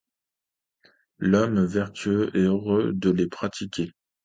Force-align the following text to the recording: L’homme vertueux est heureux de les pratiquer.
L’homme 1.19 1.63
vertueux 1.63 2.31
est 2.35 2.39
heureux 2.41 2.91
de 2.91 3.11
les 3.11 3.27
pratiquer. 3.27 3.91